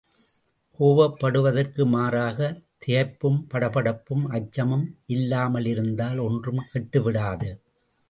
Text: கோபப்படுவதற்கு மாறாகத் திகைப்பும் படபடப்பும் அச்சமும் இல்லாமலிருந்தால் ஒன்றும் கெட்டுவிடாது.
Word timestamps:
கோபப்படுவதற்கு 0.79 1.85
மாறாகத் 1.87 2.63
திகைப்பும் 2.79 3.39
படபடப்பும் 3.51 4.25
அச்சமும் 4.29 4.97
இல்லாமலிருந்தால் 5.07 6.19
ஒன்றும் 6.19 6.63
கெட்டுவிடாது. 6.73 7.49